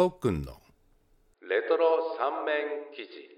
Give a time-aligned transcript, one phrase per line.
[0.00, 0.54] ポックンの。
[1.42, 3.28] レトロ三面記事。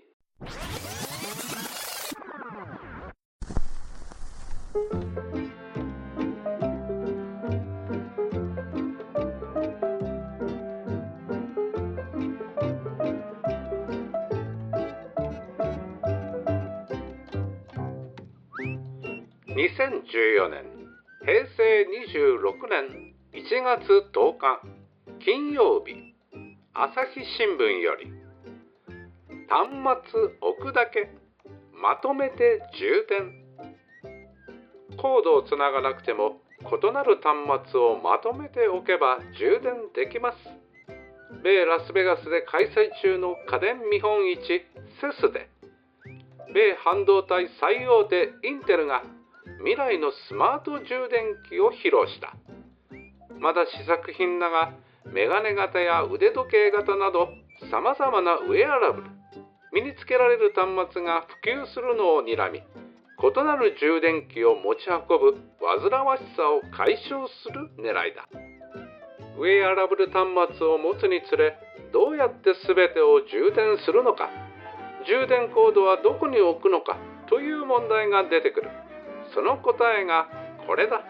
[19.49, 20.65] 2014年
[21.25, 24.63] 平成26年1月10日
[25.19, 26.12] 金曜日。
[26.75, 28.11] 朝日新聞より
[29.47, 31.11] 端末置くだけ
[31.71, 33.45] まとめて充電
[34.97, 40.39] コードをつながなくても異なる端末をまとめておけば充電できます。
[41.45, 44.65] 米ラスベガスで開催中の家電見本市セ
[45.21, 45.51] スで。
[46.55, 49.03] 米半導体最大手インテルが
[49.59, 52.33] 未来のスマート充電器を披露した。
[53.39, 54.73] まだ試作品だが
[55.13, 57.29] メガネ型や腕時計型など
[57.71, 59.11] さまざまなウェアラブル
[59.73, 68.27] 身につけられる端末が普及するのをにらみ異なる充電器を持ち運ぶ煩わしさを解消する狙いだ。
[69.39, 70.27] ウェアラブル端
[70.59, 71.57] 末を持つにつれ
[71.93, 74.29] どうやって全てを充電するのか
[75.07, 76.97] 充電コードはどこに置くのか
[77.29, 78.71] という問題が出てくる。
[79.35, 80.29] その答えが
[80.67, 81.01] これだ。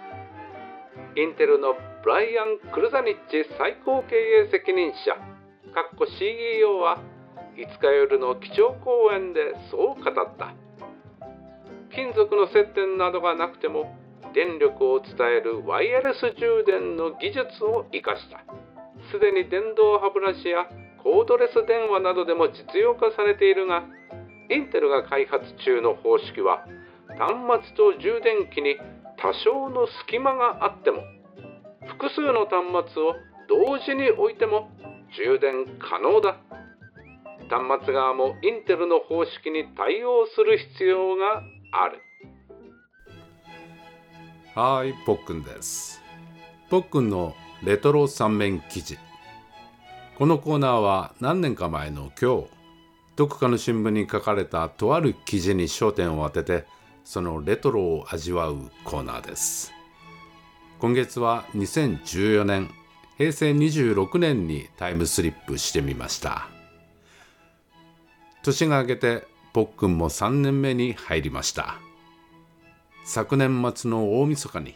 [1.16, 5.14] インテルのブライアン・クルザニッチ最高経営責任者。
[5.70, 6.98] かっこ CEO は
[7.54, 10.50] 5日夜の基調講演でそう語った。
[11.94, 13.94] 金属の接点などがなくても
[14.34, 18.42] 電力を伝えるワイヤレス充電の技術を生かした。
[19.14, 20.66] すでに電動歯ブラシや
[21.04, 23.84] コードレス電話などでも実用化されているが
[24.50, 26.66] インテルが開発中の方式は
[27.14, 28.74] 端末と充電器に
[29.22, 30.98] 多少の隙間があっても
[31.92, 33.16] 複数の端末を
[33.48, 34.70] 同時に置いても
[35.14, 36.38] 充電可能だ。
[37.50, 41.98] 端末側もインテルの方式に対応する必要がある。
[44.54, 46.00] はいポックンです。
[46.70, 48.98] ポックンのレトロ三面記事。
[50.18, 52.46] このコーナーは何年か前の今日
[53.16, 56.66] どこかの新聞に書かれたとある記事に焦点を当てて
[57.04, 59.74] そのレトロを味わうコーナーです。
[60.82, 62.68] 今月は2014年
[63.16, 66.48] 平成26年にタイムスリップしてみました。
[68.42, 69.22] 年が明けて
[69.52, 71.76] ポックンも3年目に入りました。
[73.04, 74.74] 昨年末の大晦日に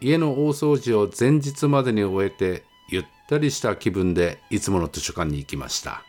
[0.00, 6.02] 家の大掃除を前日までに終えてゆったりした気分でいつもの図書館に行きました。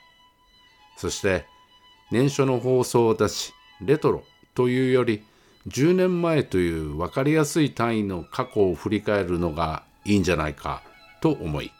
[0.95, 1.45] そして
[2.11, 4.23] 年初の放送を出しレトロ
[4.55, 5.25] というより
[5.67, 10.81] 10年前という分かりやすい単位の過去を振り返るのがいいんじゃないか
[11.21, 11.71] と思い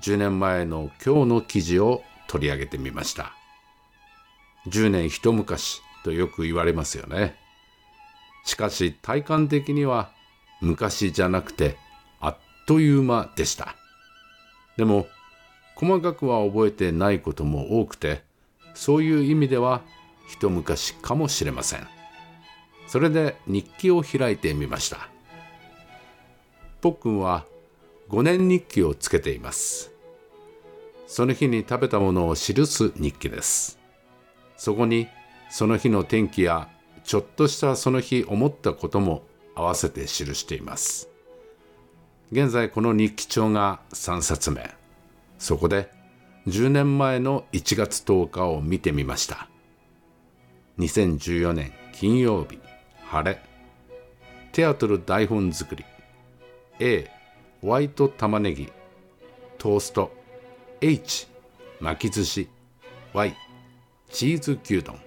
[0.00, 3.34] 10年前の今日の記事を取り上げてみました。
[4.68, 7.36] 10年一昔とよく言われますよね。
[8.44, 10.10] しかし体感的には
[10.60, 11.76] 昔じゃなくて
[12.20, 12.36] あっ
[12.66, 13.76] という間でした。
[14.76, 15.06] でも
[15.74, 18.22] 細かくは覚えてないことも多くて
[18.74, 19.82] そういう意味では
[20.28, 22.01] 一昔かもしれません。
[22.92, 25.08] それで日記を開いてみました。
[26.82, 27.46] ポックンは
[28.10, 29.90] 5年日記をつけています。
[31.06, 33.78] その日に食べたものを記す日記です。
[34.58, 35.08] そこに
[35.48, 36.68] その日の天気や
[37.02, 39.22] ちょっとしたその日思ったことも
[39.54, 41.08] 合わせて記しています。
[42.30, 44.70] 現在この日記帳が3冊目。
[45.38, 45.90] そこで
[46.46, 49.48] 10年前の1月10日を見てみました。
[50.78, 52.58] 2014年金曜日。
[53.12, 53.38] 晴れ。
[54.52, 55.84] テアトル台本作り。
[56.78, 57.10] A
[57.60, 58.72] ホワイト玉ねぎ。
[59.58, 60.10] トースト。
[60.80, 61.28] H
[61.78, 62.48] 巻き寿司。
[63.12, 63.36] Y
[64.10, 64.98] チーズ牛丼。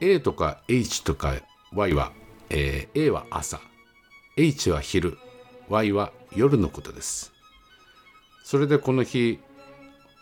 [0.00, 1.34] A とか H とか
[1.72, 2.10] Y は、
[2.50, 3.60] えー、A は朝。
[4.36, 5.18] H は昼。
[5.68, 7.32] Y は夜のことです。
[8.42, 9.38] それでこの日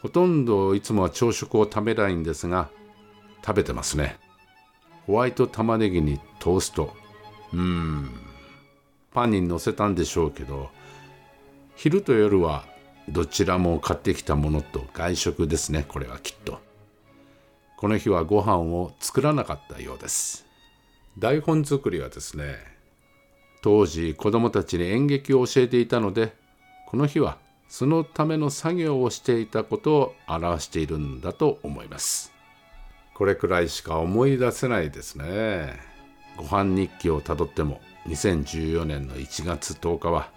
[0.03, 2.69] ほとんどいつもは朝食を食べないんですが
[3.43, 4.23] 食べてますね。
[5.07, 6.95] ホワイト玉ねぎにトースト。
[7.53, 8.11] うん。
[9.13, 10.71] パンにのせたんでしょうけど
[11.77, 12.65] 昼と夜は
[13.09, 15.85] どちらも買ってきたものと外食ですね。
[15.87, 16.59] これはきっと。
[17.77, 20.47] この日はご飯を作らなかったようです。
[21.17, 22.57] 台本作りはですね
[23.63, 26.35] 当時子供たちに演劇を教えていたので
[26.87, 32.34] この日はそのための作業をしていたことを表しているんだと思います。
[33.15, 35.79] これくらいしか思い出せないですね。
[36.37, 40.31] ご飯日記をたどっても2014年の1月10日は。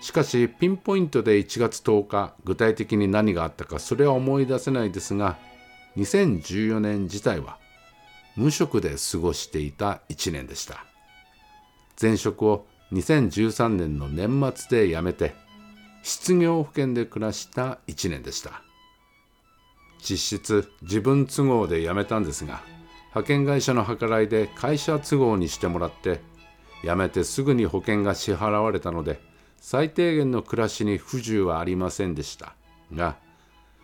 [0.00, 5.36] しかしピンポイントで1月10日具体的に何があったかそれは思い出せないですが
[5.96, 7.58] 2014年自体は
[8.36, 10.84] 無職で過ごしていた1年でした。
[12.00, 15.34] 前職を2013年の年末で辞めて
[16.04, 18.62] 失業保険で暮らした1年でした。
[20.00, 22.62] 実質自分都合で辞めたんですが
[23.08, 26.20] 派遣会社の計らいで会社都合にしてもらって
[26.84, 29.20] 辞めてすぐに保険が支払われたので
[29.60, 32.54] 最低限の暮らしに不自由はありませんでした。
[32.94, 33.16] が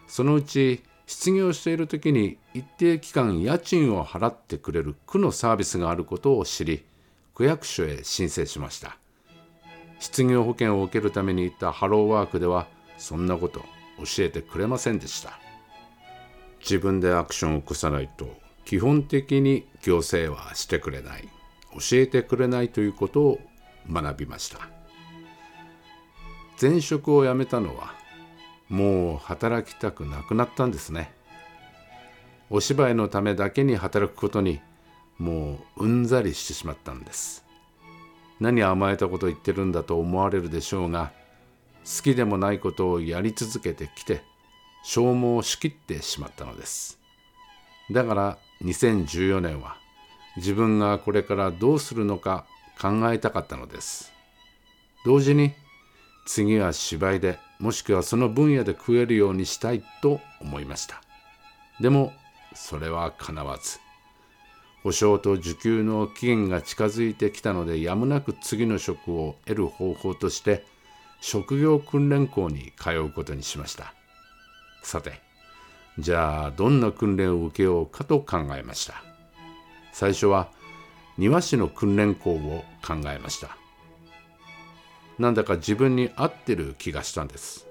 [0.07, 6.85] そのうち失業している時に一定期間家賃を払ってくれる区のサービスがあることを知り
[7.35, 8.97] 区役所へ申請しました。
[9.99, 13.61] 失業保険を受けるために行ったハローワークではそんなこと
[13.99, 15.44] 教えてくれませんでした。
[16.65, 18.35] 自分でアクションを起こさないと
[18.65, 21.29] 基本的に行政はしてくれない
[21.73, 23.41] 教えてくれないということを
[23.91, 24.69] 学びました。
[26.61, 27.95] 前職を辞めたのは
[28.69, 31.13] もう働きたくなくなったんですね。
[32.49, 34.61] お芝居のためだけに働くことに
[35.19, 37.45] もううんざりしてしまったんです。
[38.41, 41.13] 何甘えたこと言ってるんだと思われるでしょうが
[41.85, 44.23] 好きでもないことをやり続けてきて
[44.85, 47.01] 消耗しきってしまったのです。
[47.91, 49.77] だから2014年は
[50.37, 52.45] 自分がこれからどうするのか
[52.81, 54.13] 考えたかったのです。
[55.05, 55.53] 同時に
[56.27, 61.03] 次は芝居でもしくはその分野で食えるようにしたいと思いました。
[61.81, 62.13] でも
[62.55, 63.81] それはかなわず
[64.83, 70.65] 保証と受給の期限が近づいてきたのでやむなく次の職を得る方法として
[71.23, 73.95] 職業訓練校に通うことにしました。
[74.87, 75.21] さて
[75.99, 79.03] じゃあどんな訓練を受けようかと考えました。
[79.93, 80.49] 最初は
[81.19, 83.57] 庭師の訓練校を考えました。
[85.19, 87.69] なんだか自分に合ってる気がしたんです。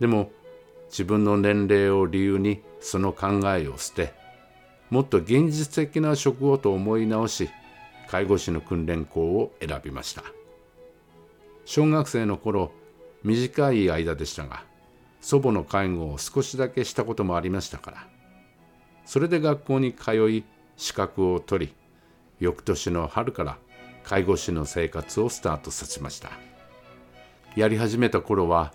[0.00, 0.30] でも
[0.90, 4.12] 自分の年齢を理由にその考えを捨て
[4.90, 7.48] もっと現実的な職をと思い直し
[8.08, 10.22] 介護士の訓練校を選びました。
[11.64, 12.70] 小学生の頃
[13.24, 14.62] 短い間でしたが
[15.20, 18.06] 祖母の介護を少しだけしたこともありましたから。
[19.04, 20.44] それで学校に通い
[20.76, 21.74] 資格を取り
[22.40, 23.58] 翌年の春から
[24.04, 26.30] 介護士の生活をスタートさせました。
[27.56, 28.72] やり始めた頃は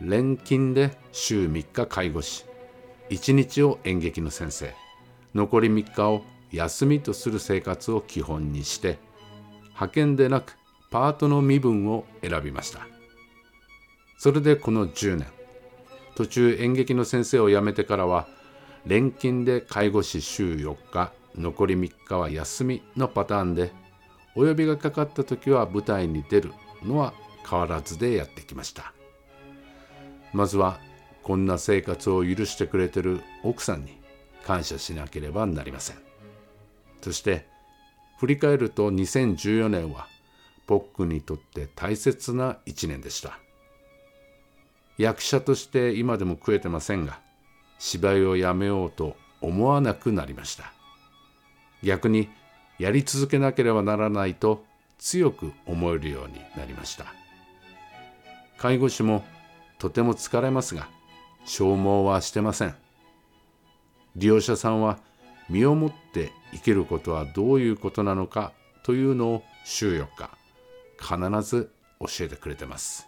[0.00, 2.44] 連勤で週3日介護士。
[3.10, 4.74] 1日を演劇の先生。
[5.34, 8.98] 残り3日を休みとする生活を基本にして
[9.68, 10.56] 派遣でなく
[10.90, 12.86] パートの身分を選びました。
[14.18, 15.26] それでこの10年
[16.18, 18.26] 途中演劇の先生を辞めてからは
[18.84, 23.70] 連勤で介護士週4日残り3日は休みのパターンで
[24.34, 27.14] お呼びがかかった時は舞台に出るのは
[27.48, 28.92] 変わらずでやってきました。
[30.32, 30.80] まずは
[31.22, 33.96] こんな生活を許してくれてる奥さんに
[34.44, 35.98] 感謝しなければなりません。
[37.00, 37.46] そして
[38.18, 40.08] 振り返ると2014年は
[40.66, 43.38] ポックにとって大切な一年でした。
[44.98, 47.20] 役者として今でも食えてませんが
[47.78, 50.72] 芝居をやめようと思わなくなりました。
[51.82, 52.28] 逆に
[52.78, 54.64] やり続けなければならないと
[54.98, 57.06] 強く思えるようになりました。
[58.58, 59.24] 介護士も
[59.78, 60.88] とても疲れますが
[61.44, 62.74] 消耗はしてません。
[64.16, 64.98] 利用者さんは
[65.48, 70.30] 身をもって生きることはどういうことなのかというのを週4日
[70.98, 71.70] 必ず
[72.00, 73.07] 教えてくれてます。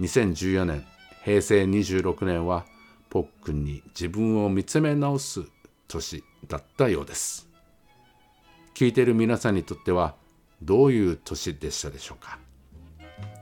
[0.00, 0.84] 2014年
[1.24, 2.64] 平成26年は
[3.08, 5.42] ポックンに自分を見つめ直す
[5.86, 7.48] 年だったようです。
[8.74, 10.16] 聞いている皆さんにとっては
[10.60, 12.38] どういう年でしたでしょうか？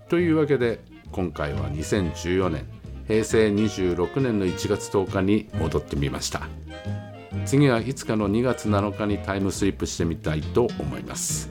[0.09, 0.81] というわけで
[1.11, 2.67] 今回は2014年
[3.09, 6.49] 平成26年の1月10日に戻ってみました。
[7.47, 11.49] 次はいつかの2月7日にタイムスリップしてみたいと思います。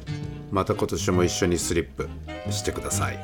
[0.51, 2.08] また今年も一緒にスリップ
[2.51, 3.20] してください。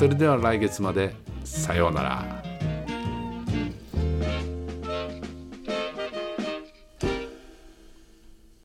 [0.00, 1.14] それでは来月まで。
[1.44, 2.39] さようなら。